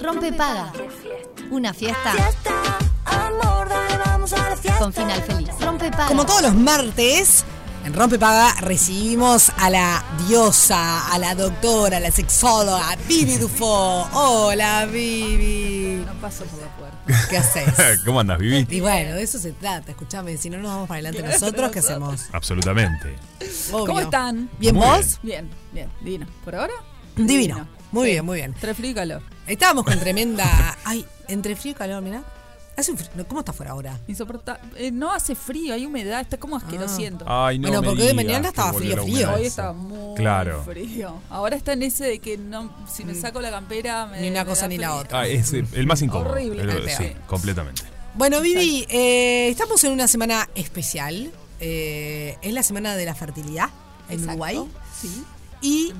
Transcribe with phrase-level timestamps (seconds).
[0.00, 0.72] Rompe Paga.
[1.50, 4.78] Una fiesta Fiesta, amor, dale, vamos a la fiesta.
[4.78, 5.48] con final feliz.
[5.60, 6.06] Rompe Paga.
[6.06, 7.44] Como todos los martes,
[7.84, 14.08] en Rompe Paga recibimos a la diosa, a la doctora, a la sexóloga, Vivi Dufo.
[14.12, 16.02] Hola, Vivi.
[16.06, 17.26] No paso por la puerta.
[17.30, 18.00] ¿Qué haces?
[18.04, 18.66] ¿Cómo andas, Vivi?
[18.70, 21.80] Y bueno, de eso se trata, escúchame, si no nos vamos para adelante nosotros, ¿qué
[21.80, 22.26] hacemos?
[22.32, 23.16] Absolutamente.
[23.72, 23.86] Obvio.
[23.86, 24.48] ¿Cómo están?
[24.58, 25.18] ¿Bien Muy vos?
[25.22, 26.26] Bien, bien, divino.
[26.44, 26.74] ¿Por ahora?
[27.16, 27.66] Divino.
[27.92, 28.52] Muy bien, muy bien.
[28.52, 29.22] Entre frío y calor.
[29.46, 30.76] Estábamos con tremenda...
[30.84, 32.22] Ay, entre frío y calor, mirá.
[32.76, 33.26] Hace un frío.
[33.28, 33.98] ¿Cómo está afuera ahora?
[34.08, 34.62] Insoportable.
[34.76, 37.24] Eh, no hace frío, hay humedad, está como asquerosiento.
[37.28, 39.34] Ay, no Bueno, me porque hoy de mañana estaba frío, frío.
[39.34, 40.62] Hoy está muy Claro.
[40.64, 41.20] frío.
[41.28, 44.44] Ahora está en ese de que no, si me saco la campera me Ni una
[44.44, 45.20] me cosa da ni la otra.
[45.20, 46.30] Ah, es el más incómodo.
[46.30, 46.62] Horrible.
[46.62, 47.82] El- Qué sí, completamente.
[48.14, 51.30] Bueno, Vivi, eh, estamos en una semana especial.
[51.58, 53.68] Eh, es la semana de la fertilidad
[54.08, 54.30] en Exacto.
[54.30, 54.68] Uruguay.
[54.98, 55.24] Sí.
[55.60, 55.92] Y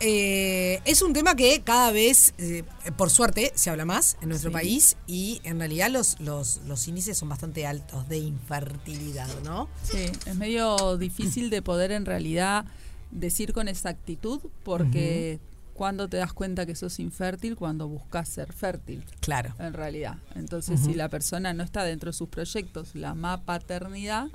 [0.00, 2.62] eh, es un tema que cada vez, eh,
[2.96, 4.54] por suerte, se habla más en nuestro Sí.
[4.54, 9.68] país y en realidad los, los, los índices son bastante altos de infertilidad, ¿no?
[9.82, 12.64] Sí, es medio difícil de poder en realidad
[13.10, 15.38] decir con exactitud porque
[15.74, 19.04] cuando te das cuenta que sos infértil, cuando buscas ser fértil.
[19.20, 19.54] Claro.
[19.58, 20.16] en realidad.
[20.34, 24.28] Entonces, si la persona no está dentro de sus proyectos, la más paternidad,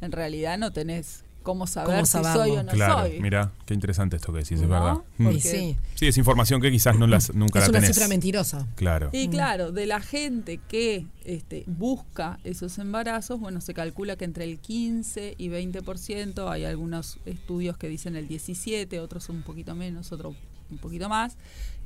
[0.00, 2.42] en realidad no tenés cómo saber ¿Cómo si saberlo?
[2.42, 3.20] soy o no claro, soy.
[3.20, 4.96] mira, qué interesante esto que decís, es verdad.
[5.18, 5.24] Mm.
[5.24, 7.94] Porque- sí, Sí, es información que quizás no las, nunca es la una tenés.
[7.94, 8.66] cifra mentirosa.
[8.74, 9.10] Claro.
[9.12, 14.42] Y claro, de la gente que este, busca esos embarazos, bueno, se calcula que entre
[14.44, 20.10] el 15 y 20%, hay algunos estudios que dicen el 17, otros un poquito menos,
[20.10, 20.34] otros
[20.68, 21.36] un poquito más,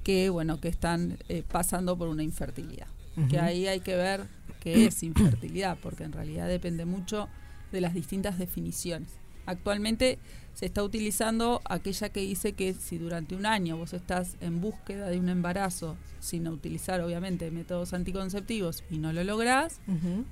[0.02, 2.86] que bueno, que están eh, pasando por una infertilidad.
[3.28, 4.28] Que ahí hay que ver
[4.60, 7.28] qué es infertilidad, porque en realidad depende mucho
[7.70, 9.10] de las distintas definiciones.
[9.46, 10.18] Actualmente
[10.54, 15.08] se está utilizando aquella que dice que si durante un año vos estás en búsqueda
[15.08, 19.80] de un embarazo sin utilizar obviamente métodos anticonceptivos y no lo lográs,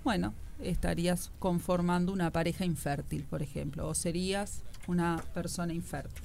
[0.05, 6.25] bueno, estarías conformando una pareja infértil, por ejemplo, o serías una persona infértil.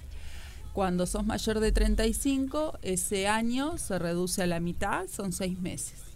[0.73, 6.12] Cuando sos mayor de 35, ese año se reduce a la mitad, son seis meses.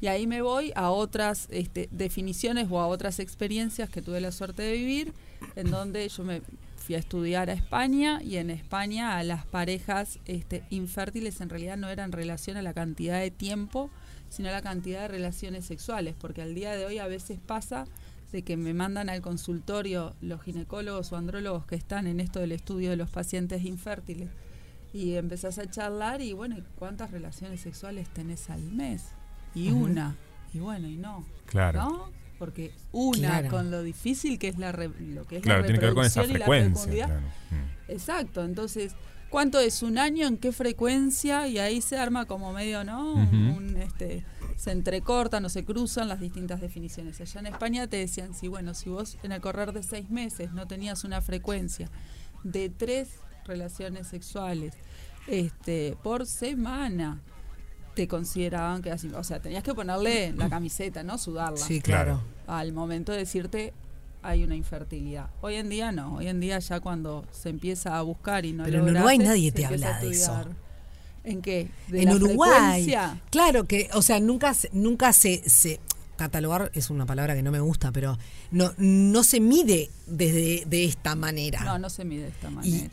[0.00, 4.32] Y ahí me voy a otras este, definiciones o a otras experiencias que tuve la
[4.32, 5.12] suerte de vivir,
[5.56, 6.42] en donde yo me
[6.76, 11.76] fui a estudiar a España y en España a las parejas este, infértiles en realidad
[11.76, 13.90] no eran en relación a la cantidad de tiempo,
[14.30, 17.84] sino a la cantidad de relaciones sexuales, porque al día de hoy a veces pasa
[18.32, 22.52] de que me mandan al consultorio los ginecólogos o andrólogos que están en esto del
[22.52, 24.30] estudio de los pacientes infértiles
[24.92, 29.10] y empezás a charlar y bueno, ¿y ¿cuántas relaciones sexuales tenés al mes?
[29.54, 30.16] Y una,
[30.54, 31.24] y bueno, y no.
[31.46, 31.80] Claro.
[31.82, 32.10] ¿No?
[32.38, 33.48] Porque una, Claro.
[33.50, 35.94] con lo difícil que es la re- lo que es Claro, la tiene que ver
[35.94, 37.06] con esa reproducción y la frecuencia.
[37.06, 37.20] claro.
[37.50, 37.90] Mm.
[37.92, 38.94] Exacto, entonces,
[39.28, 40.26] ¿cuánto es un año?
[40.26, 41.46] ¿En qué frecuencia?
[41.48, 43.12] Y ahí se arma como medio, ¿no?
[43.14, 44.24] Un, este,
[44.56, 47.20] se entrecortan o se cruzan las distintas definiciones.
[47.20, 50.52] Allá en España te decían, si bueno, si vos en el correr de seis meses
[50.52, 51.90] no tenías una frecuencia
[52.44, 54.74] de tres relaciones sexuales
[55.26, 57.20] este, por semana,
[58.00, 61.18] te consideraban que así, o sea, tenías que ponerle la camiseta, ¿no?
[61.18, 62.22] Sudarla Sí, claro.
[62.46, 63.74] Al momento de decirte
[64.22, 65.28] hay una infertilidad.
[65.42, 68.64] Hoy en día no, hoy en día ya cuando se empieza a buscar y no
[68.64, 70.46] Pero en lo Uruguay nadie te habla de eso.
[71.24, 71.68] ¿En qué?
[71.88, 72.50] ¿De en la Uruguay.
[72.84, 73.20] frecuencia?
[73.30, 75.78] Claro que, o sea, nunca, se- nunca se, se
[76.16, 78.16] catalogar es una palabra que no me gusta, pero
[78.50, 81.60] no, no se mide desde de esta manera.
[81.64, 82.88] No, no se mide de esta manera.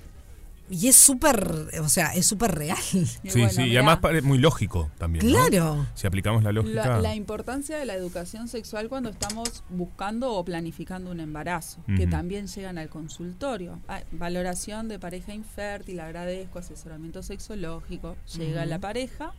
[0.70, 2.78] Y es súper, o sea, es súper real.
[2.94, 5.26] Y Sí, bueno, sí, y además muy lógico también.
[5.26, 5.32] ¿no?
[5.32, 5.88] Claro.
[5.94, 6.88] Si aplicamos la lógica.
[6.88, 12.08] la, la importancia de la educación sexual cuando estamos buscando o planificando un embarazo, que
[12.08, 13.80] también llegan al consultorio.
[13.88, 19.34] Ah, valoración de pareja infértil, agradezco, asesoramiento sexológico, llega la pareja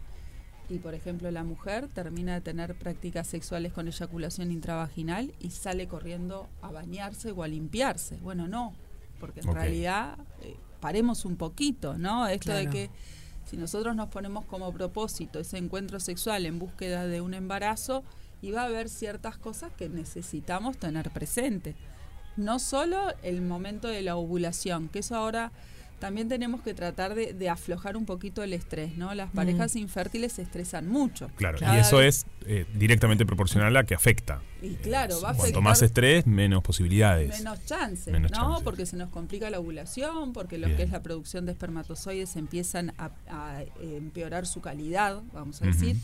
[0.69, 5.89] y, por ejemplo, la mujer termina de tener prácticas sexuales con eyaculación intravaginal y sale
[5.89, 8.17] corriendo a bañarse o a limpiarse.
[8.19, 8.75] Bueno, no,
[9.19, 12.27] porque en realidad eh, paremos un poquito, ¿no?
[12.27, 12.91] Esto de que
[13.45, 18.05] si nosotros nos ponemos como propósito ese encuentro sexual en búsqueda de un embarazo,
[18.41, 21.75] y va a haber ciertas cosas que necesitamos tener presente.
[22.37, 25.51] No solo el momento de la ovulación, que eso ahora
[25.99, 29.13] también tenemos que tratar de, de aflojar un poquito el estrés, ¿no?
[29.15, 31.31] Las parejas infértiles se estresan mucho.
[31.37, 34.41] Claro, Cada y eso vez- es eh, directamente proporcional a que afecta.
[34.63, 37.39] Y claro, va a Cuanto afectar más estrés, menos posibilidades.
[37.39, 38.37] menos chances, Menos ¿no?
[38.39, 38.63] chances.
[38.65, 40.77] Porque se nos complica la ovulación, porque lo Bien.
[40.77, 45.67] que es la producción de espermatozoides empiezan a, a, eh, empeorar su calidad, vamos a
[45.67, 45.97] decir.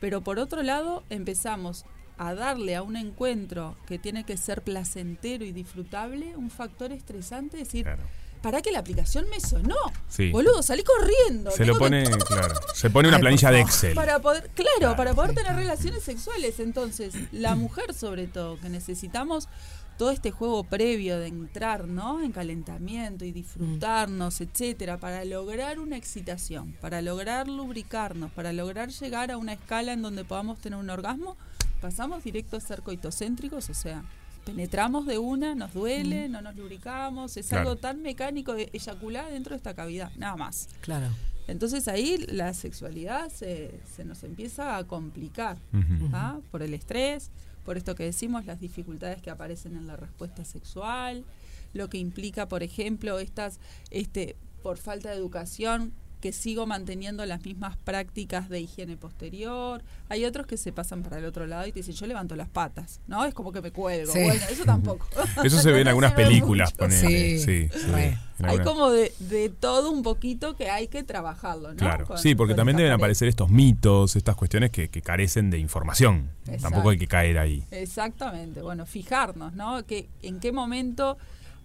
[0.00, 1.84] Pero por otro lado, empezamos
[2.16, 7.56] a darle a un encuentro que tiene que ser placentero y disfrutable un factor estresante,
[7.60, 8.02] es decir, Claro.
[8.42, 9.76] Para que la aplicación me sonó.
[10.08, 10.30] Sí.
[10.30, 11.50] Boludo, salí corriendo.
[11.50, 12.54] Se lo pone, que- claro.
[12.74, 13.60] Se pone una Ay, planilla de.
[13.60, 13.94] Excel.
[13.94, 16.58] para poder, claro, para poder tener relaciones sexuales.
[16.60, 19.48] Entonces, la mujer sobre todo, que necesitamos
[19.98, 22.22] todo este juego previo de entrar, ¿no?
[22.22, 29.30] En calentamiento y disfrutarnos, etcétera, para lograr una excitación, para lograr lubricarnos, para lograr llegar
[29.30, 31.36] a una escala en donde podamos tener un orgasmo,
[31.82, 34.02] pasamos directo a ser coitocéntricos, o sea,
[34.44, 37.70] penetramos de una, nos duele, no nos lubricamos, es Claro.
[37.70, 40.68] algo tan mecánico de eyacular dentro de esta cavidad, nada más.
[40.80, 41.06] Claro.
[41.46, 45.56] Entonces ahí la sexualidad se, se nos empieza a complicar.
[46.12, 46.38] ¿ah?
[46.50, 47.30] por el estrés,
[47.64, 51.24] por esto que decimos, las dificultades que aparecen en la respuesta sexual,
[51.72, 53.58] lo que implica, por ejemplo, estas,
[53.90, 59.82] este, por falta de educación, que sigo manteniendo las mismas prácticas de higiene posterior.
[60.08, 62.48] Hay otros que se pasan para el otro lado y te dicen, yo levanto las
[62.48, 63.24] patas, ¿no?
[63.24, 64.12] Es como que me cuelgo.
[64.12, 64.20] Sí.
[64.22, 65.06] Bueno, eso tampoco.
[65.44, 67.38] Eso se ve en algunas películas, ponele.
[67.38, 67.70] Sí, Sí,
[68.38, 71.76] en Hay como de, de todo un poquito que hay que trabajarlo, ¿no?
[71.76, 75.58] Claro, Con- sí, porque también deben aparecer estos mitos, estas cuestiones que, que carecen de
[75.58, 76.30] información.
[76.42, 76.62] Exacto.
[76.62, 77.64] Tampoco hay que caer ahí.
[77.70, 79.84] Exactamente, bueno, fijarnos, ¿no?
[79.86, 81.16] Que, ¿En qué momento,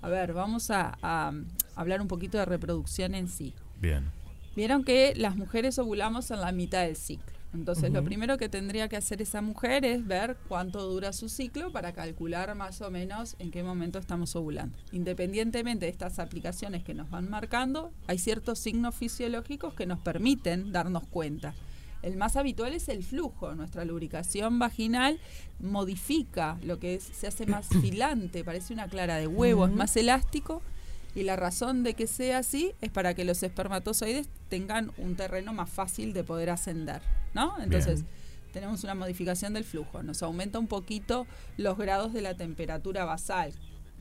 [0.01, 1.33] a ver, vamos a, a
[1.75, 3.53] hablar un poquito de reproducción en sí.
[3.81, 4.11] Bien.
[4.55, 7.35] Vieron que las mujeres ovulamos en la mitad del ciclo.
[7.53, 11.71] Entonces, lo primero que tendría que hacer esa mujer es ver cuánto dura su ciclo
[11.71, 14.77] para calcular más o menos en qué momento estamos ovulando.
[14.91, 20.73] Independientemente de estas aplicaciones que nos van marcando, hay ciertos signos fisiológicos que nos permiten
[20.73, 21.53] darnos cuenta.
[22.01, 23.55] El más habitual es el flujo.
[23.55, 25.19] Nuestra lubricación vaginal
[25.59, 29.95] modifica lo que es, se hace más filante, parece una clara de huevo, es más
[29.95, 30.61] elástico
[31.15, 35.53] y la razón de que sea así es para que los espermatozoides tengan un terreno
[35.53, 37.01] más fácil de poder ascender,
[37.33, 37.59] ¿no?
[37.61, 38.03] Entonces,
[38.51, 41.25] tenemos una modificación del flujo, nos aumenta un poquito
[41.57, 43.53] los grados de la temperatura basal.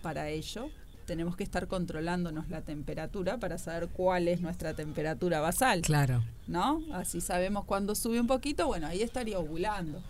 [0.02, 0.70] Para ello,
[1.04, 6.22] tenemos que estar controlándonos la temperatura para saber cuál es nuestra temperatura basal, Claro.
[6.46, 6.82] ¿no?
[6.92, 10.02] Así sabemos cuándo sube un poquito, bueno, ahí estaría ovulando.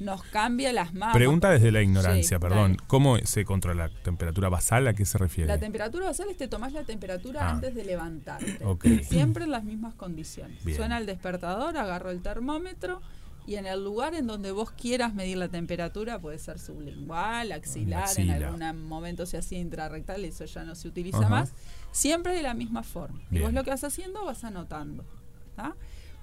[0.00, 1.14] Nos cambia las mamas.
[1.14, 2.76] Pregunta desde la ignorancia, Sí, perdón.
[2.86, 4.86] ¿Cómo se controla la temperatura basal?
[4.88, 5.48] ¿A qué se refiere?
[5.48, 7.50] La temperatura basal es te tomás la temperatura Ah.
[7.50, 8.58] antes de levantarte.
[8.64, 8.86] Ok.
[9.02, 10.64] Siempre en las mismas condiciones.
[10.64, 10.76] Bien.
[10.76, 13.00] Suena el despertador, agarro el termómetro
[13.46, 18.04] y en el lugar en donde vos quieras medir la temperatura, puede ser sublingual, axilar,
[18.04, 18.36] Axila.
[18.36, 21.28] en algún momento se hacía intrarrectal, eso ya no se utiliza Ajá.
[21.28, 21.52] más.
[21.92, 23.20] Siempre de la misma forma.
[23.30, 25.04] Y vos lo que vas haciendo vas anotando.
[25.56, 25.74] ¿tá?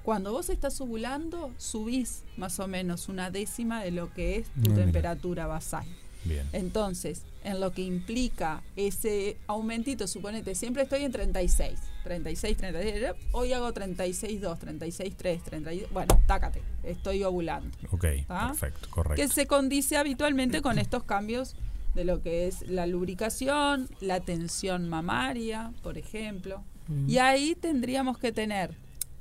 [0.04, 4.52] Cuando vos estás ovulando, subís más o menos una décima de lo que es tu
[4.54, 4.76] Ah, mira.
[4.76, 5.86] temperatura basal.
[6.24, 6.48] Bien.
[6.54, 13.54] Entonces, en lo que implica ese aumentito, suponete, siempre estoy en 36, 36, 36, hoy
[13.54, 17.70] hago 36.2, 36.3, 32, bueno, tácate, estoy ovulando.
[17.92, 19.22] Ok, perfecto, correcto.
[19.22, 21.56] Que se condice habitualmente con estos cambios
[21.96, 26.64] de lo que es la lubricación, la tensión mamaria, por ejemplo.
[27.08, 28.76] Y ahí tendríamos que tener,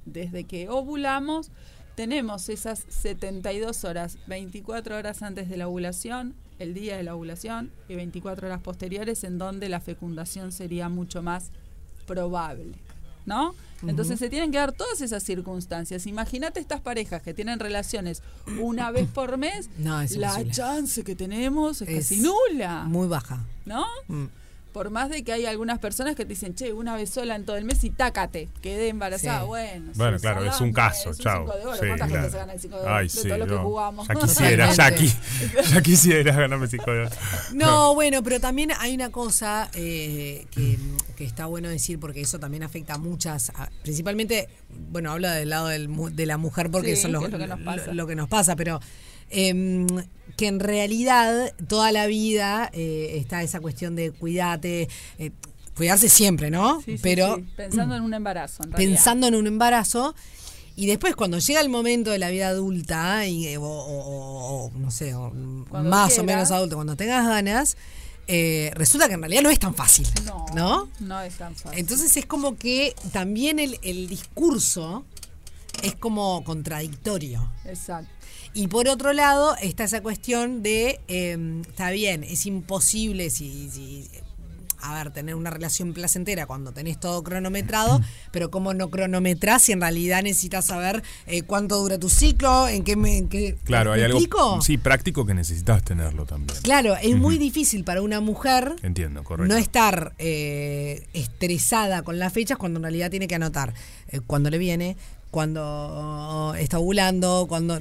[0.05, 1.51] desde que ovulamos,
[1.97, 7.71] tenemos esas 72 horas, 24 horas antes de la ovulación, el día de la ovulación,
[7.89, 11.51] y 24 horas posteriores en donde la fecundación sería mucho más
[12.07, 12.75] probable.
[13.25, 13.55] ¿No?
[13.87, 16.07] Entonces se tienen que dar todas esas circunstancias.
[16.07, 18.23] Imagínate estas parejas que tienen relaciones
[18.61, 19.69] una vez por mes.
[19.79, 20.51] No, la imposible.
[20.53, 22.85] chance que tenemos es, Es casi nula.
[22.85, 23.45] Muy baja.
[23.65, 23.85] ¿No?
[24.09, 24.27] Mm.
[24.77, 27.47] Por más de que hay algunas personas que te dicen, che, una vez sola en
[27.47, 29.41] todo el mes y tácate, quedé embarazada.
[29.41, 29.47] Sí.
[29.47, 31.45] Bueno, Bueno, claro, es un caso, es un chao.
[31.47, 31.77] cinco de oro.
[31.77, 32.13] Sí, ¿Cuánta claro.
[32.23, 32.95] gente se gana el 5 de oro?
[32.95, 33.63] Ay, de sí, todo lo que no.
[33.63, 34.07] jugamos.
[34.07, 34.91] Ya quisiera, ya,
[35.73, 37.11] ya quisiera ganarme cinco de oro.
[37.55, 40.79] No, bueno, pero también hay una cosa eh, que,
[41.17, 44.51] que está bueno decir, porque eso también afecta a muchas, a- principalmente,
[44.91, 47.27] bueno, habla del lado del mu- de la mujer porque Sí, eso es lo, que
[47.27, 47.87] es lo que nos pasa.
[47.87, 48.79] lo- lo que nos pasa, pero
[49.31, 49.87] em,
[50.37, 55.31] que en realidad toda la vida eh, está esa cuestión de cuidate, eh,
[55.77, 56.81] cuidarse siempre, ¿no?
[56.83, 58.93] Sí, sí, pero sí, pensando en un embarazo, en realidad.
[58.95, 60.15] pensando en un embarazo.
[60.79, 64.71] Y después cuando llega el momento de la vida adulta, y, o, o- o- o,
[64.79, 67.79] no sé, o más o menos adulto, cuando tengas ganas,
[68.29, 70.07] eh, resulta que en realidad no es tan fácil.
[70.27, 70.89] No, ¿no?
[71.01, 71.79] no es tan fácil.
[71.79, 75.07] Entonces es como que también el, el discurso
[75.83, 77.51] es como contradictorio.
[77.65, 78.11] Exacto.
[78.57, 84.09] Y por otro lado está esa cuestión de, eh, está bien, es imposible si, si-
[84.81, 89.73] a ver, tener una relación placentera cuando tenés todo cronometrado, pero ¿cómo no cronometrás si
[89.73, 93.19] en realidad necesitas saber eh, cuánto dura tu ciclo, en qué me...
[93.19, 96.59] En qué, Claro, ¿me hay algo sí, práctico que necesitas tenerlo también.
[96.63, 99.53] Claro, es muy difícil para una mujer Entiendo, correcto.
[99.53, 103.75] no estar eh, estresada con las fechas cuando en realidad tiene que anotar
[104.09, 104.97] eh, cuando le viene,
[105.31, 107.79] cuando está ovulando, cuando...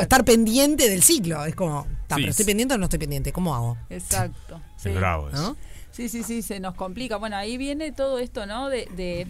[0.00, 1.44] Estar pendiente del ciclo.
[1.44, 3.76] Es como, "Ta, Sí, pero estoy pendiente o no estoy pendiente, ¿cómo hago?
[3.90, 4.60] Exacto.
[4.76, 4.90] sí.
[4.90, 5.40] Es bravo eso.
[5.42, 5.56] ¿No?
[5.90, 7.16] Sí, sí, sí, se nos complica.
[7.18, 8.68] Bueno, ahí viene todo esto, ¿no?
[8.68, 9.28] De, de,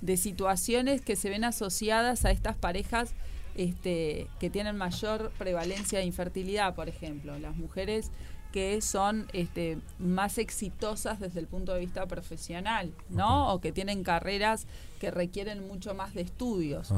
[0.00, 3.10] de situaciones que se ven asociadas a estas parejas
[3.56, 7.38] este, que tienen mayor prevalencia de infertilidad, por ejemplo.
[7.38, 8.10] Las mujeres
[8.52, 13.52] que son este, más exitosas desde el punto de vista profesional, ¿no?
[13.52, 14.66] O que tienen carreras
[14.98, 16.92] que requieren mucho más de estudios,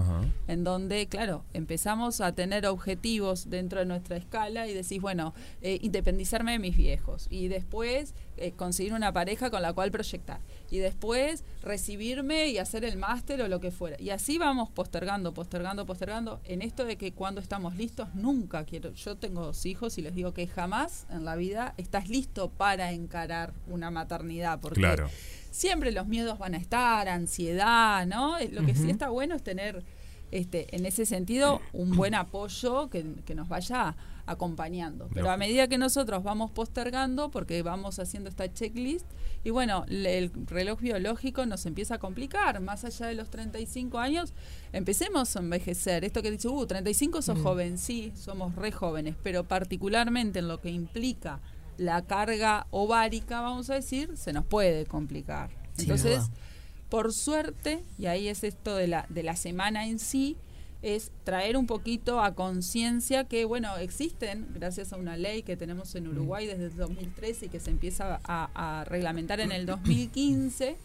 [0.49, 5.79] en donde, claro, empezamos a tener objetivos dentro de nuestra escala y decís, bueno, eh,
[5.83, 10.41] independizarme de mis viejos y después eh, conseguir una pareja con la cual proyectar
[10.71, 13.97] y después recibirme y hacer el máster o lo que fuera.
[14.01, 18.93] Y así vamos postergando, postergando, postergando, en esto de que cuando estamos listos, nunca quiero,
[18.93, 22.93] yo tengo dos hijos y les digo que jamás en la vida estás listo para
[22.93, 25.11] encarar una maternidad, porque Claro.
[25.51, 28.39] Siempre los miedos van a estar, ansiedad, ¿no?
[28.39, 29.85] Eh, Lo que sí está bueno es tener,
[30.31, 35.09] este, en ese sentido, un buen apoyo que, que nos vaya acompañando.
[35.13, 39.05] Pero a medida que nosotros vamos postergando, porque vamos haciendo esta checklist,
[39.43, 42.61] y bueno, le- el reloj biológico nos empieza a complicar.
[42.61, 44.33] Más allá de los 35 años,
[44.73, 46.05] empecemos a envejecer.
[46.05, 50.61] Esto que dice, uh, 35 sos joven, sí, somos re jóvenes, pero particularmente en lo
[50.61, 51.41] que implica
[51.81, 55.49] la carga ovárica, vamos a decir, se nos puede complicar.
[55.79, 56.31] Entonces,
[56.91, 60.37] por suerte, y ahí es esto de la, de la semana en sí,
[60.83, 65.95] es traer un poquito a conciencia que, bueno, existen, gracias a una ley que tenemos
[65.95, 70.77] en Uruguay desde el 2013 y que se empieza a, a reglamentar en el 2015,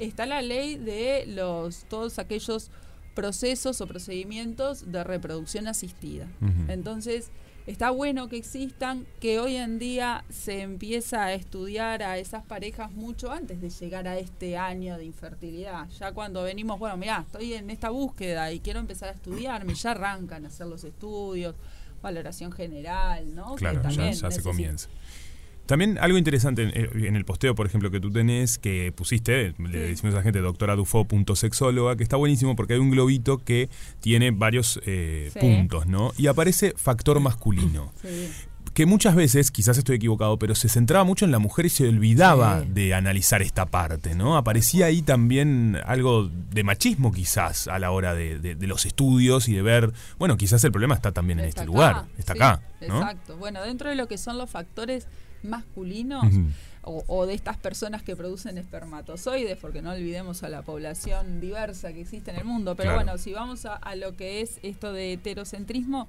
[0.00, 2.72] está la ley de los todos aquellos
[3.14, 6.26] procesos o procedimientos de reproducción asistida.
[6.66, 7.30] Entonces,
[7.66, 12.92] está bueno que existan, que hoy en día se empieza a estudiar a esas parejas
[12.92, 15.88] mucho antes de llegar a este año de infertilidad.
[15.90, 19.92] Ya cuando venimos, bueno, mirá, estoy en esta búsqueda y quiero empezar a estudiarme, ya
[19.92, 21.54] arrancan a hacer los estudios,
[22.02, 23.54] valoración general, ¿no?
[23.54, 24.88] Claro, ya, también ya se comienza.
[25.72, 29.54] También algo interesante en, eh, en el posteo, por ejemplo, que tú tenés, que pusiste,
[29.56, 34.32] le decimos a la gente, doctoradufo.sexóloga, que está buenísimo porque hay un globito que tiene
[34.32, 35.38] varios eh, Sí.
[35.40, 36.12] puntos, ¿no?
[36.18, 37.90] Y aparece factor masculino.
[38.02, 38.28] Sí.
[38.74, 41.88] Que muchas veces, quizás estoy equivocado, pero se centraba mucho en la mujer y se
[41.88, 42.68] olvidaba Sí.
[42.74, 44.36] de analizar esta parte, ¿no?
[44.36, 49.48] Aparecía ahí también algo de machismo quizás a la hora de, de- de los estudios
[49.48, 52.38] y de ver, bueno, quizás el problema está también en este acá, lugar, está sí,
[52.40, 52.98] acá, ¿no?
[53.00, 53.38] Exacto.
[53.38, 55.06] Bueno, dentro de lo que son los factores
[55.44, 56.24] masculinos
[56.82, 61.92] o, o de estas personas que producen espermatozoides, porque no olvidemos a la población diversa
[61.92, 63.04] que existe en el mundo, pero Claro.
[63.04, 66.08] bueno, si vamos a, a lo que es esto de heterocentrismo,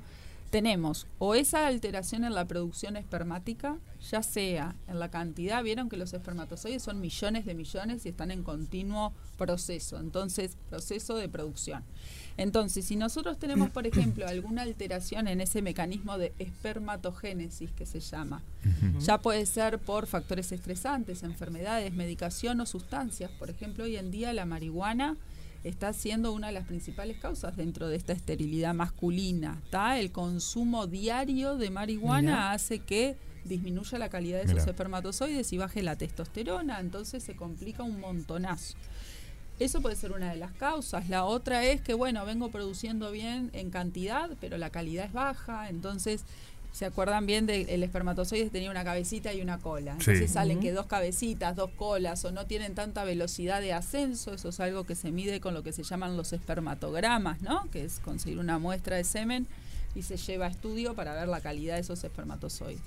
[0.53, 3.79] tenemos o esa alteración en la producción espermática,
[4.11, 8.29] ya sea en la cantidad, vieron que los espermatozoides son millones de millones y están
[8.29, 11.83] en continuo proceso, entonces proceso de producción.
[12.37, 17.99] Entonces, si nosotros tenemos, por ejemplo, alguna alteración en ese mecanismo de espermatogénesis que se
[17.99, 18.43] llama,
[18.99, 23.31] ya puede ser por factores estresantes, enfermedades, medicación o sustancias.
[23.39, 25.17] Por ejemplo, hoy en día la marihuana
[25.63, 29.61] está siendo una de las principales causas dentro de esta esterilidad masculina.
[29.69, 29.99] ¿tá?
[29.99, 32.51] El consumo diario de marihuana Mira.
[32.51, 34.71] hace que disminuya la calidad de esos Mira.
[34.71, 38.75] espermatozoides y baje la testosterona, entonces se complica un montonazo.
[39.59, 41.09] Eso puede ser una de las causas.
[41.09, 45.69] La otra es que, bueno, vengo produciendo bien en cantidad, pero la calidad es baja.
[45.69, 46.25] Entonces,
[46.73, 48.49] ¿se acuerdan bien del espermatozoide?
[48.49, 49.93] Tenía una cabecita y una cola.
[49.99, 50.11] Sí.
[50.11, 54.33] Entonces salen que dos cabecitas, dos colas, o no tienen tanta velocidad de ascenso.
[54.33, 57.69] Eso es algo que se mide con lo que se llaman los espermatogramas, ¿no?
[57.69, 59.47] Que es conseguir una muestra de semen
[59.93, 62.81] y se lleva a estudio para ver la calidad de esos espermatozoides.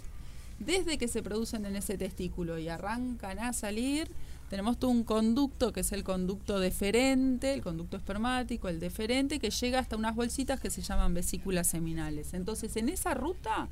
[0.58, 4.10] Desde que se producen en ese testículo y arrancan a salir,
[4.48, 9.50] tenemos todo un conducto que es el conducto deferente, el conducto espermático, el deferente, que
[9.50, 12.32] llega hasta unas bolsitas que se llaman vesículas seminales.
[12.34, 13.68] Entonces, en esa ruta,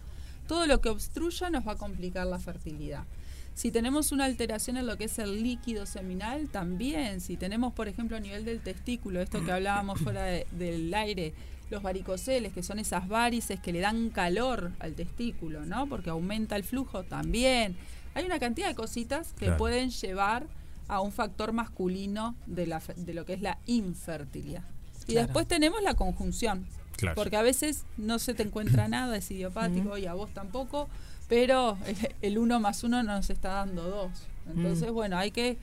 [0.49, 3.04] todo lo que obstruya nos va a complicar la fertilidad.
[3.54, 7.21] Si tenemos una alteración en lo que es el líquido seminal, también.
[7.21, 11.33] Si tenemos, por ejemplo, a nivel del testículo, esto que hablábamos fuera de- del aire,
[11.71, 15.87] los varicoceles, que son esas varices que le dan calor al testículo, ¿no?
[15.88, 17.76] Porque aumenta el flujo también.
[18.14, 19.57] Hay una cantidad de cositas que Claro.
[19.59, 20.47] pueden llevar
[20.88, 24.62] a un factor masculino de, la, de lo que es la infertilidad.
[25.06, 25.26] Y Claro.
[25.26, 26.66] después tenemos la conjunción.
[26.96, 27.14] Claro.
[27.16, 30.88] Porque a veces no se te encuentra nada, es idiopático y a vos tampoco,
[31.28, 34.10] pero el, el uno más uno nos está dando dos.
[34.48, 35.58] Entonces, bueno, hay que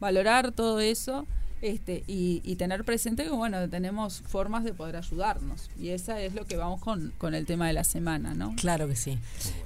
[0.00, 1.26] valorar todo eso
[1.62, 5.70] este, y, y tener presente que, bueno, tenemos formas de poder ayudarnos.
[5.80, 8.54] Y esa es lo que vamos con, con el tema de la semana, ¿no?
[8.56, 9.18] Claro que sí.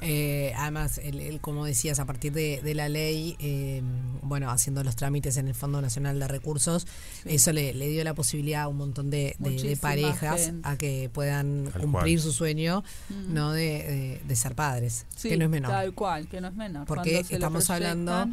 [0.03, 3.83] Eh, además, el, el- como decías, a partir de, de la ley, eh,
[4.23, 6.87] bueno, haciendo los trámites en el Fondo Nacional de Recursos,
[7.25, 10.69] eso le, le dio la posibilidad a un montón de, de- de Muchísima parejas gente.
[10.69, 12.21] a que puedan Tal cumplir cual.
[12.21, 12.85] su sueño,
[13.29, 13.53] ¿no?
[13.53, 15.71] De, de- de ser padres, Sí, que no es menor.
[15.73, 16.87] Tal cual, que no es menor.
[16.87, 18.29] Porque estamos hablando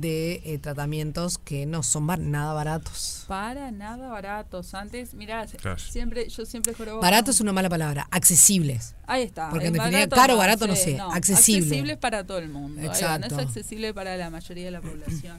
[0.00, 3.24] de eh, tratamientos que no son bar- nada baratos.
[3.28, 4.74] Para nada baratos.
[4.74, 5.46] Antes, mirá,
[5.78, 6.74] siempre, yo siempre.
[7.00, 8.94] Barato es una mala palabra, accesibles.
[9.06, 9.50] Ahí está.
[9.50, 11.60] Porque en definitiva, caro, barato, no sé, accesible.
[11.66, 12.80] Accesible para todo el mundo.
[12.82, 13.28] Exacto.
[13.34, 15.38] No es accesible para la mayoría de la población.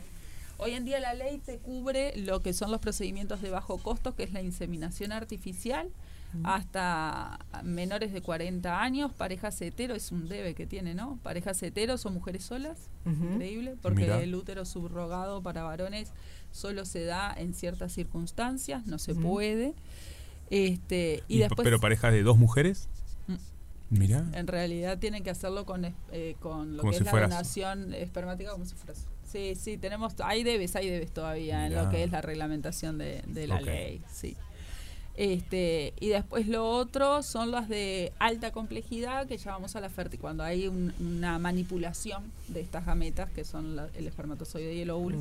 [0.58, 4.16] Hoy en día la ley te cubre lo que son los procedimientos de bajo costo,
[4.16, 5.90] que es la inseminación artificial,
[6.44, 11.20] hasta menores de 40 años, parejas hetero, es un debe que tiene, ¿no?
[11.24, 14.22] Parejas heteros o mujeres solas, increíble, porque Mirá.
[14.22, 16.12] el útero subrogado para varones
[16.52, 19.74] solo se da en ciertas circunstancias, no se puede.
[20.50, 22.90] Este, y, Y- después ¿Pero parejas de dos mujeres?
[23.28, 23.36] Mm.
[23.90, 24.26] Mirá.
[24.34, 27.94] en realidad tienen que hacerlo con, eh, con lo Como que si es la donación
[27.94, 29.06] espermática como si fueras.
[29.26, 33.24] Sí, sí, tenemos, hay debes, hay debes todavía en lo que es la reglamentación de,
[33.28, 34.36] de la ley, sí.
[35.16, 40.22] Este, y después lo otro son las de alta complejidad que llamamos a la fertilidad,
[40.22, 44.90] cuando hay un- una manipulación de estas gametas que son la- el espermatozoide y el
[44.90, 45.20] óvulo,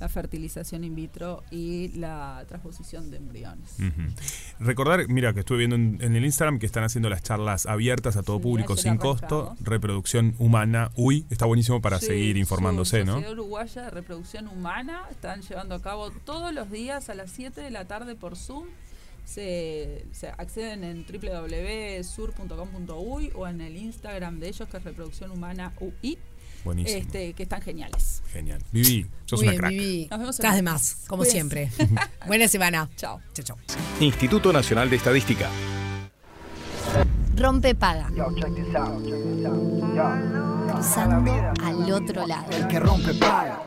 [0.00, 3.74] la fertilización in vitro y la transposición de embriones.
[3.80, 4.64] Ujú.
[4.64, 8.16] Recordar, mira, que estuve viendo en, en el Instagram que están haciendo las charlas abiertas
[8.16, 9.20] a todo Sí, público sin arrancamos.
[9.20, 9.56] costo.
[9.60, 10.90] Reproducción humana.
[10.94, 13.18] Uy, está buenísimo para Sí, seguir informándose, sí, ¿no?
[13.18, 17.70] Uruguaya de Reproducción Humana están llevando a cabo todos los días a las 7 de
[17.70, 18.64] la tarde por Zoom.
[19.28, 21.04] Se, se acceden en
[22.16, 26.16] www.sur.com.uy o en el Instagram de ellos que es Reproducción Humana UI,
[26.64, 26.98] Buenísimo.
[26.98, 28.22] este, que están geniales.
[28.32, 28.62] Genial.
[28.72, 29.72] Vivi, sos Muy una bien, crack.
[29.72, 30.08] Vivi.
[30.10, 31.36] Nos vemos en Estás de más, como Cuídense.
[31.36, 31.70] siempre.
[32.26, 32.88] Buena semana.
[32.96, 33.20] Chao.
[33.34, 33.56] Chao, chao.
[34.00, 35.50] Instituto Nacional de Estadística.
[37.36, 38.08] Rompe paga.
[40.72, 41.30] Cruzando
[41.64, 42.50] al otro lado.
[42.50, 43.62] El que rompe paga.